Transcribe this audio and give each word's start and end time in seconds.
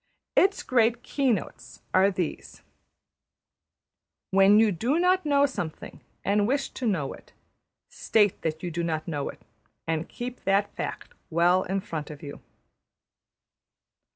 Its 0.35 0.63
great 0.63 1.03
keynotes 1.03 1.83
are 1.93 2.09
these: 2.09 2.63
When 4.31 4.57
you 4.59 4.71
do 4.71 4.97
not 4.97 5.27
know 5.27 5.45
something, 5.45 6.01
and 6.25 6.47
wish 6.47 6.69
to 6.71 6.87
know 6.87 7.13
it, 7.13 7.33
state 7.87 8.41
that 8.41 8.63
you 8.63 8.71
do 8.71 8.81
not 8.83 9.07
know 9.07 9.29
it, 9.29 9.43
and 9.85 10.09
keep 10.09 10.43
that 10.45 10.73
fact 10.75 11.13
well 11.29 11.61
in 11.61 11.81
front 11.81 12.09
of 12.09 12.23
you. 12.23 12.39